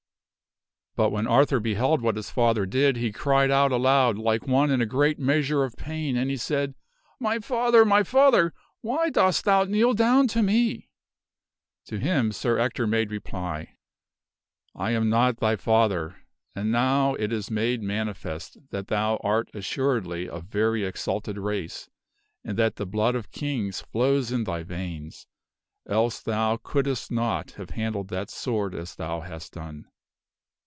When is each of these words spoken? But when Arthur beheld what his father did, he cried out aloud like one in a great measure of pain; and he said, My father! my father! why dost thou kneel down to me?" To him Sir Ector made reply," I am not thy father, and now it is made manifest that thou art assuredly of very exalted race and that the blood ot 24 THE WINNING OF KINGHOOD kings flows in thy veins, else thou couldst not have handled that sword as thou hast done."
But 0.97 1.11
when 1.13 1.25
Arthur 1.25 1.61
beheld 1.61 2.01
what 2.01 2.17
his 2.17 2.29
father 2.29 2.65
did, 2.65 2.97
he 2.97 3.13
cried 3.13 3.49
out 3.49 3.71
aloud 3.71 4.17
like 4.17 4.45
one 4.45 4.69
in 4.69 4.81
a 4.81 4.85
great 4.85 5.17
measure 5.17 5.63
of 5.63 5.77
pain; 5.77 6.17
and 6.17 6.29
he 6.29 6.35
said, 6.35 6.75
My 7.17 7.39
father! 7.39 7.85
my 7.85 8.03
father! 8.03 8.53
why 8.81 9.09
dost 9.09 9.45
thou 9.45 9.63
kneel 9.63 9.93
down 9.93 10.27
to 10.27 10.43
me?" 10.43 10.89
To 11.85 11.97
him 11.97 12.33
Sir 12.33 12.59
Ector 12.59 12.85
made 12.87 13.09
reply," 13.09 13.77
I 14.75 14.91
am 14.91 15.09
not 15.09 15.37
thy 15.37 15.55
father, 15.55 16.17
and 16.53 16.73
now 16.73 17.13
it 17.15 17.31
is 17.31 17.49
made 17.49 17.81
manifest 17.81 18.57
that 18.71 18.89
thou 18.89 19.15
art 19.23 19.49
assuredly 19.53 20.27
of 20.27 20.43
very 20.47 20.83
exalted 20.83 21.37
race 21.37 21.89
and 22.43 22.57
that 22.59 22.75
the 22.75 22.85
blood 22.85 23.15
ot 23.15 23.31
24 23.31 23.39
THE 23.39 23.45
WINNING 23.45 23.69
OF 23.69 23.71
KINGHOOD 23.71 23.79
kings 23.79 23.91
flows 23.93 24.31
in 24.33 24.43
thy 24.43 24.63
veins, 24.63 25.27
else 25.87 26.19
thou 26.19 26.57
couldst 26.57 27.09
not 27.09 27.51
have 27.51 27.69
handled 27.71 28.09
that 28.09 28.29
sword 28.29 28.75
as 28.75 28.95
thou 28.95 29.21
hast 29.21 29.53
done." 29.53 29.85